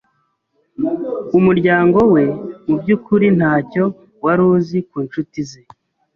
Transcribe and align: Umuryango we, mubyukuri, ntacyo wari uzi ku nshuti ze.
Umuryango 1.37 1.99
we, 2.13 2.23
mubyukuri, 2.67 3.27
ntacyo 3.37 3.83
wari 4.23 4.41
uzi 4.55 4.77
ku 4.89 4.97
nshuti 5.05 5.39
ze. 5.49 5.61